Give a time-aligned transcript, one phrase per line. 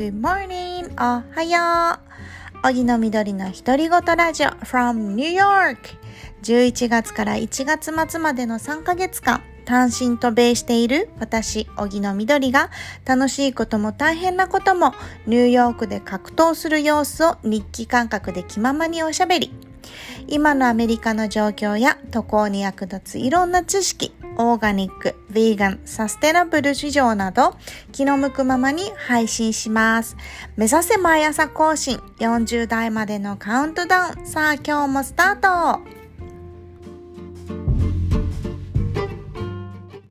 [0.00, 0.90] Good morning!
[0.94, 2.00] おはよ
[2.64, 2.66] う。
[2.66, 5.76] 荻野みどりの独り言ラジオ from New York
[6.42, 12.70] 11月から1月末までの3ヶ月間単身渡米している私、荻野みどりが
[13.04, 14.94] 楽しいことも大変なことも
[15.26, 19.52] ニューヨークで格闘する様子を日記感覚で気ままにおしゃべり。
[20.28, 27.54] 今のアメリカの状況や渡航に役立ついろんな知識オーガニック、ヴィーガン、サステナブル市場など
[27.92, 30.16] 気の向くままに配信します。
[30.56, 34.26] 目指せ毎朝更新40代までのカウントダウン。
[34.26, 35.40] さあ今日もスター
[35.84, 35.99] ト